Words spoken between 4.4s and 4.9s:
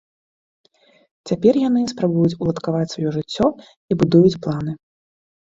планы.